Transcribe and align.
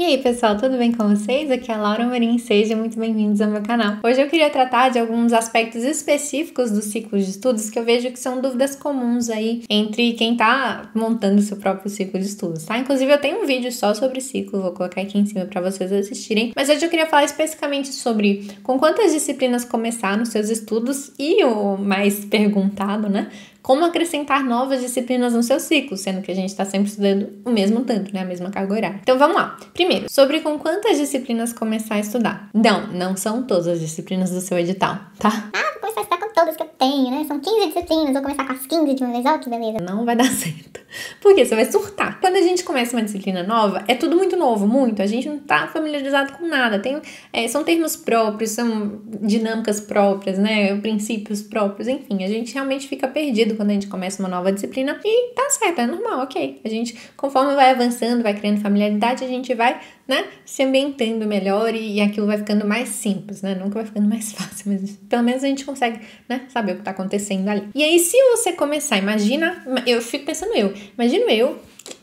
E 0.00 0.02
aí, 0.02 0.16
pessoal, 0.16 0.56
tudo 0.56 0.78
bem 0.78 0.92
com 0.92 1.14
vocês? 1.14 1.50
Aqui 1.50 1.70
é 1.70 1.74
a 1.74 1.76
Laura 1.76 2.06
Marim, 2.06 2.38
sejam 2.38 2.78
muito 2.78 2.98
bem-vindos 2.98 3.38
ao 3.42 3.50
meu 3.50 3.60
canal. 3.60 3.98
Hoje 4.02 4.18
eu 4.18 4.28
queria 4.28 4.48
tratar 4.48 4.88
de 4.88 4.98
alguns 4.98 5.30
aspectos 5.30 5.84
específicos 5.84 6.70
do 6.70 6.80
ciclo 6.80 7.18
de 7.18 7.28
estudos 7.28 7.68
que 7.68 7.78
eu 7.78 7.84
vejo 7.84 8.10
que 8.10 8.18
são 8.18 8.40
dúvidas 8.40 8.74
comuns 8.74 9.28
aí 9.28 9.62
entre 9.68 10.14
quem 10.14 10.34
tá 10.34 10.90
montando 10.94 11.42
seu 11.42 11.58
próprio 11.58 11.90
ciclo 11.90 12.18
de 12.18 12.24
estudos, 12.24 12.64
tá? 12.64 12.78
Inclusive, 12.78 13.12
eu 13.12 13.20
tenho 13.20 13.42
um 13.42 13.46
vídeo 13.46 13.70
só 13.70 13.92
sobre 13.92 14.22
ciclo, 14.22 14.62
vou 14.62 14.72
colocar 14.72 15.02
aqui 15.02 15.18
em 15.18 15.26
cima 15.26 15.44
para 15.44 15.60
vocês 15.60 15.92
assistirem. 15.92 16.54
Mas 16.56 16.70
hoje 16.70 16.82
eu 16.82 16.88
queria 16.88 17.04
falar 17.04 17.24
especificamente 17.24 17.88
sobre 17.88 18.48
com 18.62 18.78
quantas 18.78 19.12
disciplinas 19.12 19.66
começar 19.66 20.16
nos 20.16 20.30
seus 20.30 20.48
estudos 20.48 21.12
e 21.18 21.44
o 21.44 21.76
mais 21.76 22.24
perguntado, 22.24 23.10
né? 23.10 23.28
Como 23.62 23.84
acrescentar 23.84 24.44
novas 24.44 24.80
disciplinas 24.80 25.32
no 25.32 25.42
seu 25.42 25.60
ciclo, 25.60 25.96
sendo 25.96 26.22
que 26.22 26.30
a 26.30 26.34
gente 26.34 26.48
está 26.50 26.64
sempre 26.64 26.88
estudando 26.88 27.28
o 27.44 27.50
mesmo 27.50 27.82
tanto, 27.84 28.12
né? 28.12 28.22
A 28.22 28.24
mesma 28.24 28.50
carga 28.50 28.74
horária. 28.74 29.00
Então 29.02 29.18
vamos 29.18 29.36
lá. 29.36 29.56
Primeiro, 29.72 30.10
sobre 30.10 30.40
com 30.40 30.58
quantas 30.58 30.98
disciplinas 30.98 31.52
começar 31.52 31.96
a 31.96 32.00
estudar. 32.00 32.48
Não, 32.54 32.86
não 32.88 33.16
são 33.16 33.42
todas 33.42 33.68
as 33.68 33.80
disciplinas 33.80 34.30
do 34.30 34.40
seu 34.40 34.58
edital, 34.58 34.98
tá? 35.18 35.50
Ah, 35.52 35.72
vou 35.72 35.80
começar 35.80 36.00
a 36.00 36.02
estudar 36.02 36.18
com 36.18 36.32
todas 36.32 36.56
que 36.56 36.62
eu 36.62 36.70
tenho, 36.78 37.10
né? 37.10 37.24
São 37.26 37.38
15 37.38 37.66
disciplinas, 37.66 38.12
vou 38.12 38.22
começar 38.22 38.46
com 38.46 38.52
as 38.52 38.66
15 38.66 38.94
de 38.94 39.04
uma 39.04 39.12
vez, 39.12 39.26
ó, 39.26 39.38
que 39.38 39.50
beleza. 39.50 39.78
Não 39.80 40.04
vai 40.04 40.16
dar 40.16 40.24
certo. 40.32 40.80
Porque 41.20 41.44
você 41.44 41.54
vai 41.54 41.70
surtar. 41.70 42.20
Quando 42.20 42.36
a 42.36 42.42
gente 42.42 42.64
começa 42.64 42.96
uma 42.96 43.02
disciplina 43.02 43.42
nova, 43.42 43.84
é 43.86 43.94
tudo 43.94 44.16
muito 44.16 44.36
novo, 44.36 44.66
muito. 44.66 45.02
A 45.02 45.06
gente 45.06 45.28
não 45.28 45.38
tá 45.38 45.68
familiarizado 45.68 46.32
com 46.32 46.46
nada. 46.46 46.78
Tem, 46.78 47.00
é, 47.32 47.46
são 47.46 47.62
termos 47.62 47.96
próprios, 47.96 48.50
são 48.50 49.00
dinâmicas 49.22 49.80
próprias, 49.80 50.38
né? 50.38 50.76
Princípios 50.80 51.42
próprios, 51.42 51.86
enfim. 51.88 52.24
A 52.24 52.28
gente 52.28 52.54
realmente 52.54 52.88
fica 52.88 53.06
perdido 53.06 53.49
quando 53.54 53.70
a 53.70 53.72
gente 53.72 53.86
começa 53.86 54.22
uma 54.22 54.28
nova 54.28 54.52
disciplina 54.52 54.98
e 55.04 55.34
tá 55.34 55.48
certo, 55.50 55.80
é 55.80 55.86
normal, 55.86 56.20
ok. 56.20 56.60
A 56.64 56.68
gente, 56.68 56.96
conforme 57.16 57.54
vai 57.54 57.70
avançando, 57.70 58.22
vai 58.22 58.34
criando 58.34 58.60
familiaridade, 58.60 59.24
a 59.24 59.28
gente 59.28 59.54
vai, 59.54 59.80
né, 60.06 60.26
se 60.44 60.62
ambientando 60.62 61.26
melhor 61.26 61.74
e, 61.74 61.96
e 61.96 62.00
aquilo 62.00 62.26
vai 62.26 62.38
ficando 62.38 62.66
mais 62.66 62.88
simples, 62.88 63.42
né? 63.42 63.54
Nunca 63.54 63.76
vai 63.76 63.84
ficando 63.84 64.08
mais 64.08 64.32
fácil, 64.34 64.72
mas 64.72 64.96
pelo 65.08 65.22
menos 65.22 65.44
a 65.44 65.46
gente 65.46 65.64
consegue, 65.64 66.00
né, 66.28 66.42
saber 66.48 66.72
o 66.72 66.76
que 66.76 66.82
tá 66.82 66.90
acontecendo 66.90 67.48
ali. 67.48 67.68
E 67.74 67.82
aí, 67.82 67.98
se 67.98 68.16
você 68.30 68.52
começar, 68.52 68.98
imagina, 68.98 69.64
eu 69.86 70.00
fico 70.00 70.26
pensando 70.26 70.54
eu, 70.54 70.72
imagino 70.96 71.28
eu 71.30 71.58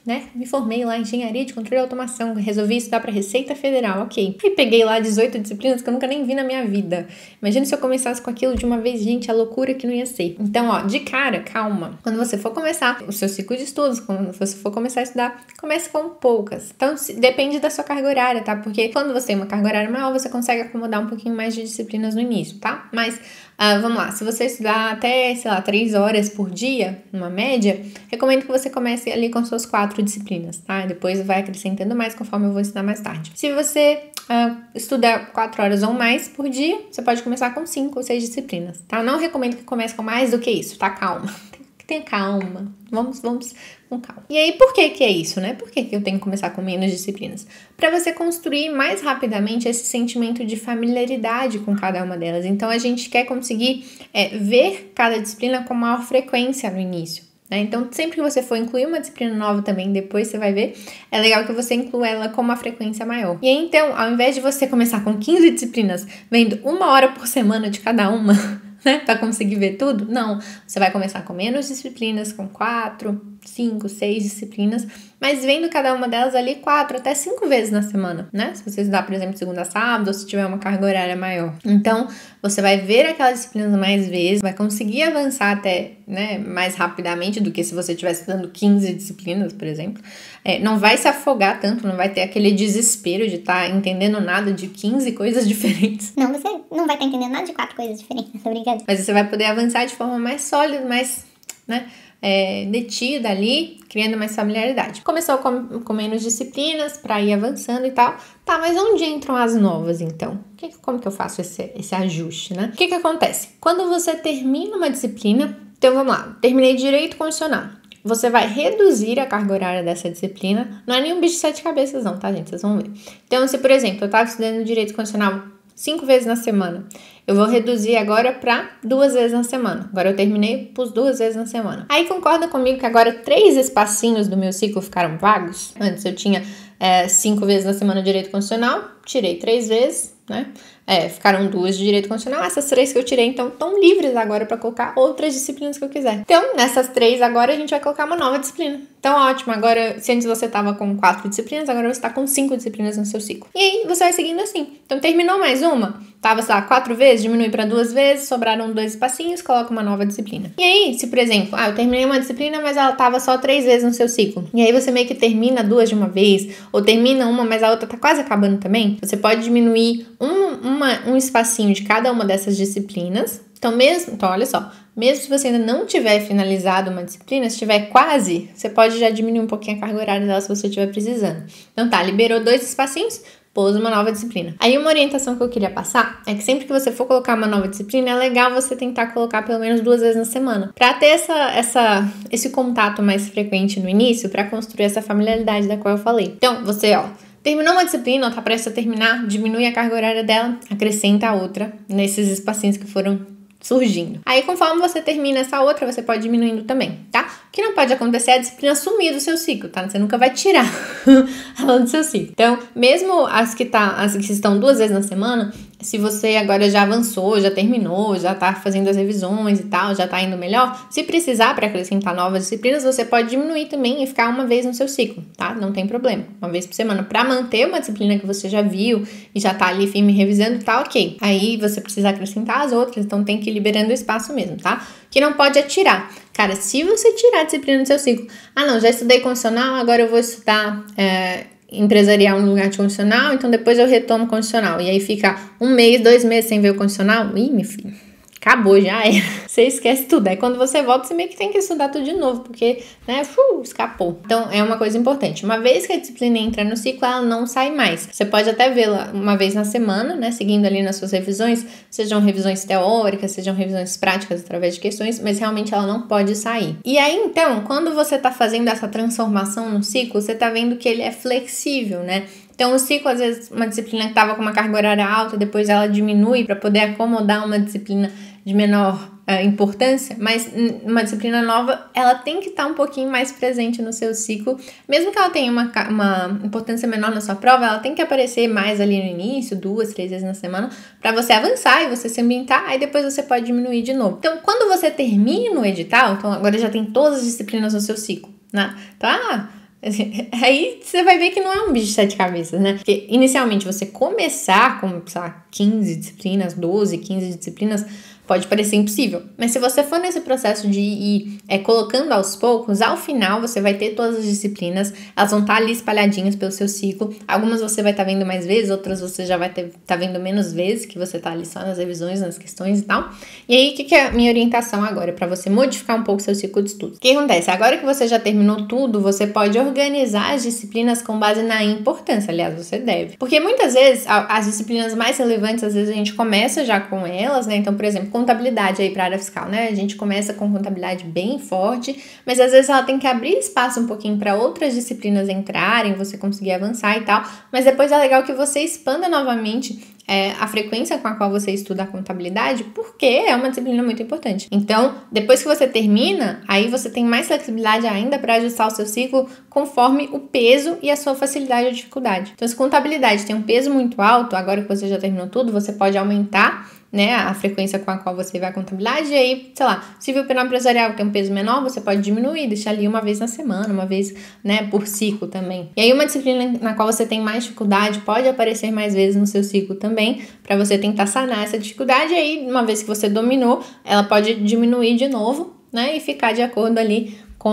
né? 0.05 0.29
Me 0.33 0.45
formei 0.45 0.85
lá 0.85 0.97
em 0.97 1.01
engenharia 1.01 1.43
de 1.43 1.53
controle 1.53 1.75
e 1.75 1.83
automação, 1.83 2.33
resolvi 2.33 2.77
estudar 2.77 3.01
para 3.01 3.11
Receita 3.11 3.53
Federal, 3.55 4.03
ok. 4.03 4.37
Aí 4.41 4.49
peguei 4.51 4.85
lá 4.85 4.99
18 4.99 5.37
disciplinas 5.39 5.81
que 5.81 5.89
eu 5.89 5.93
nunca 5.93 6.07
nem 6.07 6.23
vi 6.23 6.33
na 6.33 6.45
minha 6.45 6.65
vida. 6.65 7.07
Imagina 7.41 7.65
se 7.65 7.75
eu 7.75 7.77
começasse 7.77 8.21
com 8.21 8.29
aquilo 8.29 8.55
de 8.55 8.65
uma 8.65 8.77
vez, 8.77 9.01
gente, 9.01 9.29
a 9.29 9.33
loucura 9.33 9.73
que 9.73 9.85
não 9.85 9.93
ia 9.93 10.05
ser. 10.05 10.37
Então, 10.39 10.69
ó, 10.69 10.79
de 10.83 11.01
cara, 11.01 11.41
calma. 11.41 11.99
Quando 12.03 12.17
você 12.17 12.37
for 12.37 12.51
começar 12.51 13.03
o 13.05 13.11
seu 13.11 13.27
ciclo 13.27 13.57
de 13.57 13.63
estudos, 13.63 13.99
quando 13.99 14.31
você 14.31 14.55
for 14.55 14.71
começar 14.71 15.01
a 15.01 15.03
estudar, 15.03 15.45
comece 15.59 15.89
com 15.89 16.09
poucas. 16.09 16.71
Então, 16.73 16.95
depende 17.17 17.59
da 17.59 17.69
sua 17.69 17.83
carga 17.83 18.07
horária, 18.07 18.41
tá? 18.41 18.55
Porque 18.55 18.87
quando 18.89 19.11
você 19.11 19.27
tem 19.27 19.35
uma 19.35 19.45
carga 19.45 19.67
horária 19.67 19.89
maior, 19.89 20.13
você 20.13 20.29
consegue 20.29 20.61
acomodar 20.61 21.01
um 21.01 21.07
pouquinho 21.07 21.35
mais 21.35 21.53
de 21.53 21.63
disciplinas 21.63 22.15
no 22.15 22.21
início, 22.21 22.57
tá? 22.59 22.87
Mas 22.93 23.19
Uh, 23.57 23.81
vamos 23.81 23.97
lá, 23.97 24.11
se 24.11 24.23
você 24.23 24.45
estudar 24.45 24.91
até, 24.91 25.33
sei 25.33 25.49
lá, 25.49 25.59
3 25.59 25.95
horas 25.95 26.29
por 26.29 26.47
dia, 26.47 27.01
numa 27.11 27.27
média, 27.27 27.81
recomendo 28.07 28.43
que 28.43 28.47
você 28.47 28.69
comece 28.69 29.11
ali 29.11 29.29
com 29.29 29.43
suas 29.43 29.65
quatro 29.67 30.01
disciplinas, 30.01 30.57
tá? 30.57 30.85
Depois 30.85 31.21
vai 31.21 31.41
acrescentando 31.41 31.95
mais 31.95 32.15
conforme 32.15 32.47
eu 32.47 32.51
vou 32.51 32.61
ensinar 32.61 32.83
mais 32.83 32.99
tarde. 33.01 33.31
Se 33.35 33.53
você 33.53 34.01
uh, 34.29 34.57
estudar 34.73 35.31
4 35.31 35.63
horas 35.63 35.83
ou 35.83 35.93
mais 35.93 36.27
por 36.27 36.49
dia, 36.49 36.79
você 36.91 37.01
pode 37.01 37.21
começar 37.21 37.53
com 37.53 37.65
5 37.65 37.97
ou 37.97 38.03
6 38.03 38.23
disciplinas, 38.23 38.81
tá? 38.87 39.03
Não 39.03 39.19
recomendo 39.19 39.55
que 39.55 39.63
comece 39.63 39.95
com 39.95 40.03
mais 40.03 40.31
do 40.31 40.39
que 40.39 40.49
isso, 40.49 40.77
tá? 40.77 40.89
Calma. 40.89 41.33
Tenha 41.87 42.01
calma. 42.01 42.75
Vamos, 42.91 43.21
vamos 43.21 43.55
com 43.89 43.97
calma. 44.01 44.23
E 44.29 44.37
aí, 44.37 44.51
por 44.53 44.73
que 44.73 44.89
que 44.89 45.05
é 45.05 45.09
isso, 45.09 45.39
né? 45.39 45.53
Por 45.53 45.71
que, 45.71 45.85
que 45.85 45.95
eu 45.95 46.03
tenho 46.03 46.17
que 46.17 46.23
começar 46.23 46.49
com 46.49 46.61
menos 46.61 46.91
disciplinas? 46.91 47.47
Para 47.77 47.89
você 47.89 48.11
construir 48.11 48.69
mais 48.69 49.01
rapidamente 49.01 49.69
esse 49.69 49.85
sentimento 49.85 50.45
de 50.45 50.57
familiaridade 50.57 51.59
com 51.59 51.73
cada 51.77 52.03
uma 52.03 52.17
delas. 52.17 52.45
Então, 52.45 52.69
a 52.69 52.77
gente 52.77 53.09
quer 53.09 53.23
conseguir 53.23 53.85
é, 54.13 54.37
ver 54.37 54.91
cada 54.93 55.17
disciplina 55.17 55.63
com 55.63 55.73
maior 55.73 56.01
frequência 56.01 56.69
no 56.69 56.79
início. 56.79 57.23
Né? 57.49 57.59
Então, 57.59 57.87
sempre 57.91 58.17
que 58.17 58.21
você 58.21 58.43
for 58.43 58.57
incluir 58.57 58.85
uma 58.85 58.99
disciplina 58.99 59.33
nova 59.33 59.61
também, 59.61 59.91
depois 59.91 60.27
você 60.27 60.37
vai 60.37 60.53
ver, 60.53 60.75
é 61.11 61.19
legal 61.19 61.45
que 61.45 61.53
você 61.53 61.75
inclua 61.75 62.07
ela 62.07 62.29
com 62.29 62.41
uma 62.41 62.57
frequência 62.57 63.05
maior. 63.05 63.37
E 63.41 63.47
aí, 63.47 63.55
então, 63.55 63.97
ao 63.97 64.11
invés 64.11 64.35
de 64.35 64.41
você 64.41 64.67
começar 64.67 65.03
com 65.03 65.17
15 65.17 65.51
disciplinas, 65.51 66.05
vendo 66.29 66.59
uma 66.63 66.87
hora 66.87 67.09
por 67.09 67.25
semana 67.25 67.69
de 67.69 67.79
cada 67.79 68.09
uma, 68.09 68.33
né, 68.83 68.99
para 68.99 69.17
conseguir 69.17 69.55
ver 69.55 69.77
tudo, 69.77 70.05
não. 70.05 70.39
Você 70.65 70.79
vai 70.79 70.91
começar 70.91 71.21
com 71.21 71.33
menos 71.33 71.67
disciplinas, 71.67 72.33
com 72.33 72.47
quatro, 72.47 73.21
cinco, 73.47 73.87
seis 73.89 74.23
disciplinas, 74.23 74.85
mas 75.19 75.43
vendo 75.43 75.67
cada 75.69 75.93
uma 75.93 76.07
delas 76.07 76.35
ali 76.35 76.55
quatro 76.55 76.97
até 76.97 77.15
cinco 77.15 77.47
vezes 77.47 77.71
na 77.71 77.81
semana, 77.81 78.29
né? 78.31 78.51
Se 78.53 78.63
você 78.63 78.81
estudar, 78.81 79.03
por 79.03 79.15
exemplo, 79.15 79.35
segunda 79.35 79.61
a 79.61 79.65
sábado, 79.65 80.07
ou 80.09 80.13
se 80.13 80.27
tiver 80.27 80.45
uma 80.45 80.59
carga 80.59 80.85
horária 80.85 81.15
maior. 81.15 81.55
Então, 81.65 82.07
você 82.41 82.61
vai 82.61 82.77
ver 82.77 83.07
aquelas 83.07 83.39
disciplinas 83.39 83.71
mais 83.79 84.07
vezes, 84.07 84.41
vai 84.41 84.53
conseguir 84.53 85.03
avançar 85.03 85.51
até, 85.51 85.93
né, 86.07 86.37
mais 86.37 86.75
rapidamente 86.75 87.39
do 87.39 87.51
que 87.51 87.63
se 87.63 87.73
você 87.73 87.93
estivesse 87.93 88.21
estudando 88.21 88.49
15 88.49 88.93
disciplinas, 88.93 89.53
por 89.53 89.67
exemplo. 89.67 90.03
É, 90.45 90.59
não 90.59 90.77
vai 90.77 90.97
se 90.97 91.07
afogar 91.07 91.59
tanto, 91.59 91.87
não 91.87 91.95
vai 91.95 92.09
ter 92.09 92.21
aquele 92.21 92.51
desespero 92.51 93.27
de 93.27 93.37
estar 93.37 93.67
tá 93.67 93.75
entendendo 93.75 94.21
nada 94.21 94.51
de 94.51 94.67
15 94.67 95.11
coisas 95.13 95.47
diferentes. 95.49 96.13
Não, 96.15 96.31
você 96.31 96.47
não 96.47 96.85
vai 96.85 96.95
estar 96.95 96.97
tá 96.97 97.05
entendendo 97.05 97.31
nada 97.31 97.45
de 97.45 97.53
quatro 97.53 97.75
coisas 97.75 97.99
diferentes, 97.99 98.31
tô 98.43 98.49
brincando. 98.51 98.83
Mas 98.87 98.99
você 98.99 99.11
vai 99.11 99.27
poder 99.27 99.45
avançar 99.45 99.85
de 99.85 99.95
forma 99.95 100.19
mais 100.19 100.41
sólida, 100.41 100.85
mais, 100.85 101.25
né? 101.67 101.87
É, 102.21 102.65
detida 102.65 103.29
ali, 103.29 103.79
criando 103.89 104.17
mais 104.17 104.35
familiaridade. 104.35 105.01
Começou 105.01 105.37
com, 105.37 105.79
com 105.81 105.93
menos 105.93 106.21
disciplinas 106.21 106.97
para 106.97 107.21
ir 107.21 107.33
avançando 107.33 107.85
e 107.85 107.91
tal. 107.91 108.17
Tá, 108.43 108.57
mas 108.57 108.77
onde 108.77 109.03
entram 109.05 109.35
as 109.35 109.55
novas 109.55 110.01
então? 110.01 110.39
Que, 110.55 110.69
como 110.81 110.99
que 110.99 111.07
eu 111.07 111.11
faço 111.11 111.41
esse, 111.41 111.71
esse 111.75 111.93
ajuste, 111.93 112.53
né? 112.53 112.71
O 112.73 112.77
que 112.77 112.87
que 112.87 112.93
acontece? 112.93 113.49
Quando 113.59 113.87
você 113.87 114.15
termina 114.15 114.77
uma 114.77 114.89
disciplina, 114.89 115.57
então 115.77 115.93
vamos 115.93 116.11
lá, 116.11 116.37
terminei 116.41 116.75
direito 116.75 117.17
constitucional. 117.17 117.69
Você 118.03 118.29
vai 118.29 118.47
reduzir 118.47 119.19
a 119.19 119.25
carga 119.25 119.53
horária 119.53 119.83
dessa 119.83 120.09
disciplina. 120.09 120.81
Não 120.87 120.95
é 120.95 121.01
nenhum 121.01 121.19
bicho 121.19 121.33
de 121.33 121.41
sete 121.41 121.61
cabeças, 121.61 122.05
não, 122.05 122.17
tá, 122.17 122.31
gente? 122.31 122.49
Vocês 122.49 122.61
vão 122.61 122.77
ver. 122.77 122.89
Então, 123.25 123.45
se, 123.47 123.57
por 123.57 123.69
exemplo, 123.69 124.03
eu 124.03 124.05
estava 124.05 124.29
estudando 124.29 124.63
direito 124.63 124.93
constitucional 124.93 125.43
cinco 125.75 126.05
vezes 126.05 126.25
na 126.25 126.37
semana. 126.37 126.87
Eu 127.27 127.35
vou 127.35 127.45
reduzir 127.45 127.97
agora 127.97 128.31
para 128.31 128.69
duas 128.81 129.13
vezes 129.13 129.33
na 129.33 129.43
semana. 129.43 129.89
Agora 129.91 130.11
eu 130.11 130.15
terminei 130.15 130.71
por 130.73 130.89
duas 130.93 131.19
vezes 131.19 131.35
na 131.35 131.45
semana. 131.45 131.85
Aí 131.89 132.05
concorda 132.05 132.47
comigo 132.47 132.79
que 132.79 132.85
agora 132.85 133.11
três 133.11 133.57
espacinhos 133.57 134.29
do 134.29 134.37
meu 134.37 134.53
ciclo 134.53 134.81
ficaram 134.81 135.17
vagos? 135.17 135.73
Antes 135.77 136.05
eu 136.05 136.15
tinha 136.15 136.41
é, 136.79 137.07
cinco 137.07 137.45
vezes 137.45 137.65
na 137.65 137.73
semana 137.73 138.01
direito 138.01 138.29
constitucional, 138.29 138.83
tirei 139.05 139.35
três 139.35 139.67
vezes, 139.67 140.15
né? 140.29 140.47
É, 140.85 141.09
ficaram 141.09 141.47
duas 141.47 141.77
de 141.77 141.83
direito 141.83 142.07
constitucional. 142.07 142.45
Essas 142.45 142.65
três 142.65 142.93
que 142.93 142.97
eu 142.97 143.03
tirei, 143.03 143.25
então, 143.25 143.49
estão 143.49 143.77
livres 143.77 144.15
agora 144.15 144.45
para 144.45 144.55
colocar 144.55 144.93
outras 144.95 145.33
disciplinas 145.33 145.77
que 145.77 145.83
eu 145.83 145.89
quiser. 145.89 146.21
Então, 146.21 146.55
nessas 146.55 146.87
três, 146.87 147.21
agora 147.21 147.51
a 147.51 147.55
gente 147.57 147.71
vai 147.71 147.79
colocar 147.81 148.05
uma 148.05 148.15
nova 148.15 148.39
disciplina. 148.39 148.79
Então, 148.97 149.13
ótimo. 149.13 149.51
Agora, 149.51 149.99
se 149.99 150.13
antes 150.13 150.25
você 150.25 150.45
estava 150.45 150.73
com 150.75 150.95
quatro 150.95 151.27
disciplinas, 151.27 151.67
agora 151.67 151.87
você 151.87 151.97
está 151.97 152.09
com 152.09 152.25
cinco 152.25 152.55
disciplinas 152.55 152.97
no 152.97 153.05
seu 153.05 153.19
ciclo. 153.19 153.49
E 153.53 153.59
aí, 153.59 153.83
você 153.85 154.05
vai 154.05 154.13
seguindo 154.13 154.41
assim. 154.41 154.77
Então, 154.85 154.97
terminou 154.99 155.37
mais 155.37 155.61
uma? 155.61 156.01
Tava, 156.21 156.41
sei 156.41 156.55
lá, 156.55 156.61
quatro 156.61 156.95
vezes, 156.95 157.21
diminui 157.21 157.49
para 157.49 157.65
duas 157.65 157.93
vezes, 157.93 158.27
sobraram 158.27 158.71
dois 158.71 158.93
espacinhos, 158.93 159.41
coloca 159.41 159.71
uma 159.71 159.83
nova 159.83 160.05
disciplina. 160.05 160.51
E 160.57 160.63
aí, 160.63 160.97
se 160.97 161.07
por 161.07 161.19
exemplo, 161.19 161.49
ah, 161.53 161.69
eu 161.69 161.75
terminei 161.75 162.05
uma 162.05 162.19
disciplina, 162.19 162.59
mas 162.59 162.75
ela 162.75 162.93
tava 162.93 163.19
só 163.19 163.37
três 163.37 163.65
vezes 163.65 163.83
no 163.83 163.93
seu 163.93 164.09
ciclo. 164.09 164.49
E 164.53 164.61
aí 164.61 164.71
você 164.71 164.89
meio 164.89 165.05
que 165.05 165.13
termina 165.13 165.63
duas 165.63 165.89
de 165.89 165.95
uma 165.95 166.07
vez, 166.07 166.57
ou 166.71 166.81
termina 166.81 167.27
uma, 167.27 167.43
mas 167.43 167.63
a 167.63 167.71
outra 167.71 167.87
tá 167.87 167.97
quase 167.97 168.21
acabando 168.21 168.57
também. 168.57 168.97
Você 169.01 169.17
pode 169.17 169.43
diminuir 169.43 170.07
um, 170.19 170.67
uma, 170.67 171.07
um 171.07 171.17
espacinho 171.17 171.73
de 171.73 171.83
cada 171.83 172.11
uma 172.11 172.25
dessas 172.25 172.55
disciplinas. 172.57 173.41
Então, 173.57 173.75
mesmo, 173.75 174.13
então, 174.13 174.29
olha 174.29 174.45
só, 174.45 174.71
mesmo 174.95 175.23
se 175.23 175.29
você 175.29 175.47
ainda 175.47 175.59
não 175.59 175.85
tiver 175.85 176.19
finalizado 176.21 176.91
uma 176.91 177.03
disciplina, 177.03 177.49
se 177.49 177.55
estiver 177.55 177.87
quase, 177.89 178.49
você 178.53 178.69
pode 178.69 178.99
já 178.99 179.09
diminuir 179.09 179.41
um 179.41 179.47
pouquinho 179.47 179.77
a 179.77 179.79
carga 179.79 179.99
horária 179.99 180.27
dela 180.27 180.41
se 180.41 180.47
você 180.47 180.67
estiver 180.67 180.87
precisando. 180.87 181.43
Então 181.71 181.89
tá, 181.89 182.01
liberou 182.03 182.43
dois 182.43 182.63
espacinhos, 182.63 183.21
pôs 183.57 183.75
uma 183.75 183.89
nova 183.89 184.11
disciplina. 184.11 184.53
Aí 184.59 184.77
uma 184.77 184.87
orientação 184.87 185.35
que 185.35 185.41
eu 185.41 185.49
queria 185.49 185.71
passar 185.71 186.21
é 186.27 186.35
que 186.35 186.43
sempre 186.43 186.67
que 186.67 186.71
você 186.71 186.91
for 186.91 187.07
colocar 187.07 187.33
uma 187.33 187.47
nova 187.47 187.67
disciplina, 187.67 188.11
é 188.11 188.13
legal 188.13 188.53
você 188.53 188.75
tentar 188.75 189.07
colocar 189.07 189.41
pelo 189.41 189.57
menos 189.57 189.81
duas 189.81 189.99
vezes 189.99 190.15
na 190.15 190.25
semana, 190.25 190.71
para 190.75 190.93
ter 190.93 191.07
essa, 191.07 191.33
essa, 191.33 192.07
esse 192.31 192.51
contato 192.51 193.01
mais 193.01 193.27
frequente 193.29 193.79
no 193.79 193.89
início, 193.89 194.29
para 194.29 194.43
construir 194.43 194.85
essa 194.85 195.01
familiaridade 195.01 195.67
da 195.67 195.75
qual 195.75 195.95
eu 195.95 196.03
falei. 196.03 196.35
Então, 196.37 196.63
você, 196.63 196.95
ó, 196.95 197.05
Terminou 197.41 197.73
uma 197.73 197.85
disciplina 197.85 198.29
tá 198.29 198.41
prestes 198.41 198.67
a 198.67 198.75
terminar, 198.75 199.25
diminui 199.25 199.65
a 199.65 199.71
carga 199.71 199.95
horária 199.95 200.23
dela, 200.23 200.59
acrescenta 200.69 201.31
outra 201.31 201.71
nesses 201.87 202.27
espacinhos 202.27 202.75
que 202.75 202.85
foram 202.85 203.21
surgindo. 203.59 204.19
Aí, 204.25 204.43
conforme 204.43 204.81
você 204.81 205.01
termina 205.01 205.39
essa 205.39 205.61
outra, 205.61 205.91
você 205.91 206.01
pode 206.01 206.21
diminuindo 206.21 206.63
também, 206.63 206.99
tá? 207.11 207.27
O 207.47 207.51
que 207.51 207.61
não 207.61 207.73
pode 207.73 207.91
acontecer 207.91 208.31
é 208.31 208.33
a 208.35 208.37
disciplina 208.37 208.75
sumir 208.75 209.13
do 209.13 209.19
seu 209.19 209.37
ciclo, 209.37 209.69
tá? 209.69 209.87
Você 209.87 209.97
nunca 209.97 210.17
vai 210.17 210.29
tirar 210.31 210.65
ela 211.59 211.79
do 211.79 211.87
seu 211.89 212.03
ciclo. 212.03 212.29
Então, 212.31 212.59
mesmo 212.75 213.25
as 213.25 213.53
que, 213.53 213.65
tá, 213.65 213.95
as 213.95 214.15
que 214.15 214.31
estão 214.31 214.59
duas 214.59 214.77
vezes 214.77 214.93
na 214.93 215.01
semana, 215.01 215.53
se 215.79 215.97
você 215.97 216.35
agora 216.35 216.69
já 216.69 216.81
avançou, 216.81 217.39
já 217.39 217.51
terminou, 217.51 218.17
já 218.19 218.33
tá 218.33 218.53
fazendo 218.53 218.87
as 218.87 218.95
revisões 218.95 219.59
e 219.59 219.63
tal, 219.63 219.93
já 219.93 220.07
tá 220.07 220.21
indo 220.21 220.37
melhor, 220.37 220.87
se 220.89 221.03
precisar 221.03 221.53
para 221.53 221.67
acrescentar 221.67 222.15
novas 222.15 222.43
disciplinas, 222.43 222.83
você 222.83 223.05
pode 223.05 223.29
diminuir 223.29 223.65
também 223.65 224.03
e 224.03 224.07
ficar 224.07 224.29
uma 224.29 224.45
vez 224.45 224.65
no 224.65 224.73
seu 224.73 224.87
ciclo, 224.87 225.23
tá? 225.35 225.53
Não 225.53 225.71
tem 225.71 225.85
problema. 225.85 226.23
Uma 226.41 226.49
vez 226.49 226.65
por 226.65 226.73
semana 226.73 227.03
para 227.03 227.23
manter 227.23 227.67
uma 227.67 227.79
disciplina 227.79 228.17
que 228.17 228.25
você 228.25 228.49
já 228.49 228.61
viu 228.61 229.05
e 229.33 229.39
já 229.39 229.53
tá 229.53 229.67
ali 229.67 229.87
firme 229.87 230.11
revisando, 230.13 230.63
tá 230.63 230.81
OK. 230.81 231.17
Aí 231.21 231.57
você 231.57 231.79
precisa 231.79 232.09
acrescentar 232.09 232.61
as 232.61 232.71
outras, 232.71 233.05
então 233.05 233.23
tem 233.23 233.39
que 233.39 233.49
ir 233.49 233.53
liberando 233.53 233.89
o 233.89 233.93
espaço 233.93 234.33
mesmo, 234.33 234.57
tá? 234.57 234.85
Que 235.11 235.21
não 235.21 235.33
pode 235.33 235.59
atirar. 235.59 236.11
Cara, 236.33 236.55
se 236.55 236.83
você 236.83 237.13
tirar 237.13 237.41
a 237.41 237.43
disciplina 237.43 237.83
do 237.83 237.87
seu 237.87 237.99
ciclo, 237.99 238.27
ah 238.55 238.65
não, 238.65 238.79
já 238.79 238.89
estudei 238.89 239.19
condicional, 239.19 239.75
agora 239.75 240.01
eu 240.01 240.09
vou 240.09 240.19
estudar 240.19 240.85
é, 240.97 241.45
empresarial 241.71 242.41
no 242.41 242.49
lugar 242.49 242.69
de 242.69 242.77
condicional, 242.77 243.33
então 243.33 243.49
depois 243.49 243.77
eu 243.77 243.87
retomo 243.87 244.27
condicional. 244.27 244.79
E 244.79 244.89
aí 244.89 244.99
fica 244.99 245.37
um 245.59 245.69
mês, 245.69 246.01
dois 246.01 246.23
meses 246.23 246.49
sem 246.49 246.61
ver 246.61 246.71
o 246.71 246.75
condicional. 246.75 247.37
Ih, 247.37 247.51
meu 247.51 247.65
filho 247.65 248.06
acabou, 248.39 248.79
já 248.79 249.03
era. 249.05 249.23
Você 249.47 249.63
esquece 249.63 250.05
tudo. 250.05 250.27
Aí 250.27 250.37
quando 250.37 250.57
você 250.57 250.83
volta, 250.83 251.07
você 251.07 251.13
meio 251.13 251.29
que 251.29 251.35
tem 251.35 251.51
que 251.51 251.57
estudar 251.57 251.89
tudo 251.89 252.05
de 252.05 252.13
novo, 252.13 252.41
porque, 252.41 252.83
né, 253.07 253.23
fu, 253.23 253.61
escapou. 253.63 254.19
Então 254.23 254.51
é 254.51 254.61
uma 254.61 254.77
coisa 254.77 254.97
importante. 254.97 255.43
Uma 255.43 255.59
vez 255.59 255.87
que 255.87 255.93
a 255.93 255.99
disciplina 255.99 256.37
entra 256.37 256.63
no 256.63 256.77
ciclo, 256.77 257.05
ela 257.07 257.21
não 257.21 257.47
sai 257.47 257.73
mais. 257.73 258.07
Você 258.11 258.23
pode 258.23 258.49
até 258.49 258.69
vê-la 258.69 259.09
uma 259.13 259.35
vez 259.35 259.55
na 259.55 259.63
semana, 259.63 260.15
né, 260.15 260.31
seguindo 260.31 260.65
ali 260.65 260.83
nas 260.83 260.97
suas 260.97 261.11
revisões, 261.11 261.65
sejam 261.89 262.21
revisões 262.21 262.63
teóricas, 262.65 263.31
sejam 263.31 263.55
revisões 263.55 263.97
práticas 263.97 264.41
através 264.41 264.75
de 264.75 264.81
questões, 264.81 265.19
mas 265.19 265.39
realmente 265.39 265.73
ela 265.73 265.87
não 265.87 266.03
pode 266.07 266.35
sair. 266.35 266.77
E 266.85 266.99
aí 266.99 267.15
então, 267.15 267.61
quando 267.61 267.95
você 267.95 268.17
tá 268.17 268.31
fazendo 268.31 268.67
essa 268.67 268.87
transformação 268.87 269.71
no 269.71 269.81
ciclo, 269.81 270.21
você 270.21 270.35
tá 270.35 270.49
vendo 270.51 270.75
que 270.75 270.87
ele 270.87 271.01
é 271.01 271.11
flexível, 271.11 272.03
né? 272.03 272.25
Então, 272.57 272.73
o 272.73 272.79
ciclo, 272.79 273.11
às 273.11 273.19
vezes, 273.19 273.51
uma 273.51 273.67
disciplina 273.67 274.05
que 274.05 274.09
estava 274.09 274.33
com 274.33 274.41
uma 274.41 274.51
carga 274.51 274.75
horária 274.75 275.05
alta, 275.05 275.37
depois 275.37 275.69
ela 275.69 275.85
diminui 275.85 276.43
para 276.43 276.55
poder 276.55 276.79
acomodar 276.79 277.45
uma 277.45 277.59
disciplina 277.59 278.11
de 278.43 278.51
menor 278.51 279.11
uh, 279.29 279.45
importância, 279.45 280.15
mas 280.19 280.49
uma 280.83 281.03
disciplina 281.03 281.43
nova, 281.43 281.87
ela 281.93 282.15
tem 282.15 282.39
que 282.39 282.49
estar 282.49 282.63
tá 282.63 282.69
um 282.69 282.73
pouquinho 282.73 283.11
mais 283.11 283.31
presente 283.31 283.79
no 283.79 283.93
seu 283.93 284.15
ciclo. 284.15 284.59
Mesmo 284.89 285.11
que 285.11 285.19
ela 285.19 285.29
tenha 285.29 285.51
uma, 285.51 285.71
uma 285.87 286.39
importância 286.43 286.87
menor 286.87 287.13
na 287.13 287.21
sua 287.21 287.35
prova, 287.35 287.63
ela 287.63 287.77
tem 287.77 287.93
que 287.93 288.01
aparecer 288.01 288.47
mais 288.47 288.81
ali 288.81 288.97
no 289.03 289.05
início, 289.05 289.55
duas, 289.55 289.93
três 289.93 290.09
vezes 290.09 290.25
na 290.25 290.33
semana, 290.33 290.71
para 290.99 291.11
você 291.11 291.33
avançar 291.33 291.83
e 291.83 291.95
você 291.95 292.09
se 292.09 292.19
ambientar, 292.21 292.63
aí 292.67 292.79
depois 292.79 293.05
você 293.05 293.21
pode 293.21 293.45
diminuir 293.45 293.83
de 293.83 293.93
novo. 293.93 294.15
Então, 294.17 294.39
quando 294.41 294.67
você 294.67 294.89
termina 294.89 295.59
o 295.59 295.63
edital, 295.63 296.13
então 296.13 296.33
agora 296.33 296.57
já 296.57 296.71
tem 296.71 296.85
todas 296.85 297.19
as 297.19 297.25
disciplinas 297.25 297.75
no 297.75 297.81
seu 297.81 297.95
ciclo, 297.95 298.33
né? 298.51 298.75
Então, 298.97 299.11
ah, 299.11 299.49
Aí 300.41 300.79
você 300.81 301.03
vai 301.03 301.17
ver 301.17 301.29
que 301.29 301.39
não 301.39 301.53
é 301.53 301.63
um 301.67 301.71
bicho 301.71 301.87
de 301.87 301.93
sete 301.93 302.15
cabeças, 302.15 302.59
né? 302.59 302.73
Porque 302.73 303.05
inicialmente 303.09 303.65
você 303.65 303.85
começar 303.85 304.81
com, 304.81 305.01
sei 305.05 305.21
lá, 305.21 305.45
15 305.51 305.95
disciplinas, 305.95 306.53
12, 306.53 306.97
15 306.97 307.37
disciplinas, 307.37 307.85
Pode 308.27 308.45
parecer 308.47 308.75
impossível, 308.75 309.23
mas 309.37 309.51
se 309.51 309.59
você 309.59 309.83
for 309.83 309.99
nesse 309.99 310.21
processo 310.21 310.67
de 310.67 310.79
ir 310.79 311.37
é, 311.47 311.57
colocando 311.57 312.11
aos 312.11 312.35
poucos, 312.35 312.81
ao 312.81 312.97
final 312.97 313.39
você 313.39 313.61
vai 313.61 313.73
ter 313.73 313.91
todas 313.91 314.17
as 314.17 314.25
disciplinas, 314.25 314.93
elas 315.15 315.31
vão 315.31 315.39
estar 315.39 315.55
ali 315.55 315.71
espalhadinhas 315.71 316.35
pelo 316.35 316.51
seu 316.51 316.67
ciclo. 316.67 317.15
Algumas 317.27 317.61
você 317.61 317.81
vai 317.81 317.91
estar 317.91 318.03
vendo 318.03 318.25
mais 318.25 318.45
vezes, 318.45 318.69
outras 318.69 318.99
você 318.99 319.25
já 319.25 319.37
vai 319.37 319.49
estar 319.49 319.63
tá 319.85 319.95
vendo 319.95 320.19
menos 320.19 320.53
vezes, 320.53 320.85
que 320.85 320.97
você 320.97 321.17
está 321.17 321.31
ali 321.31 321.45
só 321.45 321.61
nas 321.61 321.77
revisões, 321.77 322.21
nas 322.21 322.37
questões 322.37 322.79
e 322.79 322.83
tal. 322.83 323.09
E 323.47 323.55
aí, 323.55 323.71
o 323.71 323.75
que, 323.75 323.83
que 323.85 323.95
é 323.95 324.07
a 324.07 324.11
minha 324.11 324.29
orientação 324.29 324.83
agora? 324.83 325.13
Para 325.13 325.27
você 325.27 325.49
modificar 325.49 325.97
um 325.97 326.03
pouco 326.03 326.21
seu 326.21 326.35
ciclo 326.35 326.61
de 326.61 326.69
estudos. 326.69 326.97
O 326.97 326.99
que 326.99 327.11
acontece? 327.11 327.49
Agora 327.49 327.77
que 327.77 327.85
você 327.85 328.07
já 328.07 328.19
terminou 328.19 328.67
tudo, 328.67 328.99
você 328.99 329.25
pode 329.25 329.57
organizar 329.57 330.33
as 330.33 330.43
disciplinas 330.43 331.01
com 331.01 331.17
base 331.17 331.43
na 331.43 331.63
importância. 331.63 332.31
Aliás, 332.31 332.55
você 332.55 332.77
deve. 332.77 333.17
Porque 333.17 333.39
muitas 333.39 333.73
vezes, 333.73 334.05
as 334.07 334.45
disciplinas 334.45 334.93
mais 334.93 335.17
relevantes, 335.17 335.63
às 335.63 335.73
vezes 335.73 335.89
a 335.89 335.93
gente 335.93 336.13
começa 336.13 336.65
já 336.65 336.79
com 336.79 337.05
elas, 337.05 337.47
né? 337.47 337.55
Então, 337.55 337.73
por 337.73 337.85
exemplo, 337.85 338.09
contabilidade 338.17 338.81
aí 338.81 338.89
para 338.89 339.05
área 339.05 339.17
fiscal, 339.19 339.47
né? 339.47 339.67
A 339.67 339.75
gente 339.75 339.95
começa 339.95 340.33
com 340.33 340.51
contabilidade 340.51 341.03
bem 341.03 341.37
forte, 341.39 342.03
mas 342.25 342.39
às 342.39 342.51
vezes 342.51 342.69
ela 342.69 342.83
tem 342.83 342.97
que 342.97 343.05
abrir 343.05 343.37
espaço 343.37 343.79
um 343.79 343.85
pouquinho 343.85 344.17
para 344.17 344.35
outras 344.35 344.73
disciplinas 344.73 345.29
entrarem, 345.29 345.93
você 345.93 346.17
conseguir 346.17 346.53
avançar 346.53 346.97
e 346.97 347.01
tal. 347.01 347.23
Mas 347.51 347.65
depois 347.65 347.91
é 347.91 347.97
legal 347.97 348.23
que 348.23 348.33
você 348.33 348.61
expanda 348.61 349.07
novamente 349.07 349.96
é, 350.07 350.31
a 350.39 350.47
frequência 350.47 350.97
com 350.97 351.07
a 351.07 351.15
qual 351.15 351.29
você 351.29 351.51
estuda 351.51 351.83
a 351.83 351.87
contabilidade, 351.87 352.63
porque 352.63 353.05
é 353.05 353.35
uma 353.35 353.49
disciplina 353.49 353.83
muito 353.83 354.01
importante. 354.01 354.47
Então, 354.51 354.95
depois 355.11 355.41
que 355.41 355.47
você 355.47 355.67
termina, 355.67 356.41
aí 356.47 356.69
você 356.69 356.89
tem 356.89 357.03
mais 357.03 357.27
flexibilidade 357.27 357.85
ainda 357.85 358.17
para 358.17 358.35
ajustar 358.35 358.67
o 358.67 358.71
seu 358.71 358.85
ciclo 358.85 359.27
conforme 359.49 360.09
o 360.13 360.19
peso 360.19 360.77
e 360.81 360.89
a 360.89 360.95
sua 360.95 361.13
facilidade 361.13 361.67
ou 361.67 361.73
dificuldade. 361.73 362.31
Então, 362.35 362.47
se 362.47 362.55
contabilidade 362.55 363.25
tem 363.25 363.35
um 363.35 363.41
peso 363.41 363.69
muito 363.69 364.01
alto, 364.01 364.35
agora 364.35 364.61
que 364.61 364.69
você 364.69 364.87
já 364.87 364.97
terminou 364.97 365.27
tudo, 365.27 365.51
você 365.51 365.73
pode 365.73 365.97
aumentar 365.97 366.69
né, 366.91 367.13
a 367.13 367.33
frequência 367.33 367.77
com 367.79 367.91
a 367.91 367.97
qual 367.97 368.15
você 368.15 368.39
vai 368.39 368.49
a 368.49 368.53
contabilidade, 368.53 369.09
e 369.09 369.15
aí, 369.15 369.51
sei 369.53 369.65
lá, 369.65 369.83
civil 369.99 370.25
penal 370.25 370.45
empresarial 370.45 370.93
tem 370.93 371.05
um 371.05 371.11
peso 371.11 371.33
menor, 371.33 371.61
você 371.61 371.81
pode 371.81 372.01
diminuir, 372.01 372.47
deixar 372.47 372.71
ali 372.71 372.87
uma 372.87 373.01
vez 373.01 373.19
na 373.19 373.27
semana, 373.27 373.67
uma 373.73 373.85
vez, 373.85 374.13
né, 374.43 374.67
por 374.69 374.87
ciclo 374.87 375.27
também. 375.27 375.69
E 375.75 375.81
aí, 375.81 375.93
uma 375.93 376.05
disciplina 376.05 376.57
na 376.61 376.73
qual 376.73 376.91
você 376.91 377.05
tem 377.05 377.21
mais 377.21 377.43
dificuldade 377.43 377.99
pode 377.99 378.27
aparecer 378.27 378.71
mais 378.71 378.93
vezes 378.93 379.15
no 379.15 379.27
seu 379.27 379.43
ciclo 379.43 379.75
também, 379.75 379.96
para 380.43 380.57
você 380.57 380.77
tentar 380.77 381.07
sanar 381.07 381.43
essa 381.43 381.57
dificuldade, 381.57 382.13
e 382.13 382.15
aí, 382.15 382.45
uma 382.49 382.63
vez 382.63 382.81
que 382.81 382.87
você 382.87 383.09
dominou, 383.09 383.63
ela 383.83 384.03
pode 384.03 384.35
diminuir 384.35 384.95
de 384.95 385.07
novo, 385.07 385.55
né, 385.71 385.97
e 385.97 385.99
ficar 385.99 386.33
de 386.33 386.41
acordo 386.41 386.77
ali 386.77 387.17
com 387.37 387.51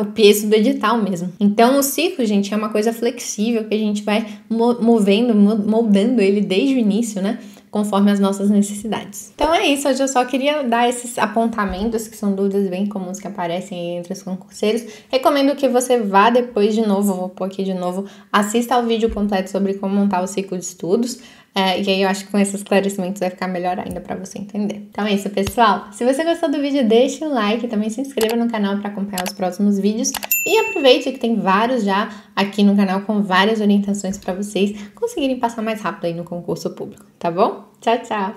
o 0.00 0.04
peso 0.14 0.48
do 0.48 0.54
edital 0.54 0.96
mesmo. 1.02 1.32
Então, 1.40 1.78
o 1.78 1.82
ciclo, 1.82 2.24
gente, 2.24 2.54
é 2.54 2.56
uma 2.56 2.68
coisa 2.68 2.92
flexível 2.92 3.64
que 3.64 3.74
a 3.74 3.78
gente 3.78 4.02
vai 4.02 4.24
movendo, 4.48 5.34
moldando 5.34 6.20
ele 6.20 6.40
desde 6.40 6.74
o 6.74 6.78
início, 6.78 7.20
né? 7.20 7.38
Conforme 7.76 8.10
as 8.10 8.18
nossas 8.18 8.48
necessidades. 8.48 9.30
Então 9.34 9.52
é 9.52 9.66
isso, 9.66 9.86
hoje 9.86 10.02
eu 10.02 10.08
só 10.08 10.24
queria 10.24 10.62
dar 10.62 10.88
esses 10.88 11.18
apontamentos 11.18 12.08
que 12.08 12.16
são 12.16 12.34
dúvidas 12.34 12.66
bem 12.70 12.86
comuns 12.86 13.20
que 13.20 13.26
aparecem 13.28 13.98
entre 13.98 14.14
os 14.14 14.22
concurseiros. 14.22 14.82
Recomendo 15.10 15.54
que 15.54 15.68
você 15.68 16.00
vá 16.00 16.30
depois 16.30 16.74
de 16.74 16.80
novo, 16.80 17.12
vou 17.12 17.28
pôr 17.28 17.44
aqui 17.44 17.62
de 17.62 17.74
novo, 17.74 18.06
assista 18.32 18.76
ao 18.76 18.82
vídeo 18.82 19.10
completo 19.10 19.50
sobre 19.50 19.74
como 19.74 19.94
montar 19.94 20.22
o 20.22 20.26
ciclo 20.26 20.56
de 20.56 20.64
estudos. 20.64 21.18
É, 21.58 21.80
e 21.80 21.88
aí 21.88 22.02
eu 22.02 22.08
acho 22.08 22.26
que 22.26 22.30
com 22.30 22.38
esses 22.38 22.56
esclarecimentos 22.56 23.18
vai 23.18 23.30
ficar 23.30 23.48
melhor 23.48 23.78
ainda 23.78 23.98
para 23.98 24.14
você 24.14 24.38
entender. 24.38 24.86
Então 24.90 25.06
é 25.06 25.14
isso, 25.14 25.30
pessoal. 25.30 25.86
Se 25.90 26.04
você 26.04 26.22
gostou 26.22 26.50
do 26.50 26.60
vídeo, 26.60 26.86
deixe 26.86 27.24
um 27.24 27.32
like 27.32 27.66
também 27.66 27.88
se 27.88 27.98
inscreva 27.98 28.36
no 28.36 28.50
canal 28.50 28.76
para 28.76 28.90
acompanhar 28.90 29.24
os 29.26 29.32
próximos 29.32 29.78
vídeos. 29.78 30.12
E 30.44 30.58
aproveite 30.58 31.10
que 31.10 31.18
tem 31.18 31.40
vários 31.40 31.82
já 31.82 32.10
aqui 32.36 32.62
no 32.62 32.76
canal 32.76 33.00
com 33.00 33.22
várias 33.22 33.62
orientações 33.62 34.18
para 34.18 34.34
vocês 34.34 34.90
conseguirem 34.94 35.40
passar 35.40 35.62
mais 35.62 35.80
rápido 35.80 36.04
aí 36.04 36.14
no 36.14 36.24
concurso 36.24 36.70
público, 36.74 37.06
tá 37.18 37.30
bom? 37.30 37.64
Tchau, 37.80 37.98
tchau! 38.02 38.36